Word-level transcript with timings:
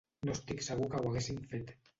No 0.29 0.33
estic 0.37 0.65
segur 0.69 0.89
que 0.95 1.03
ho 1.05 1.13
haguessin 1.13 1.47
fet. 1.55 1.75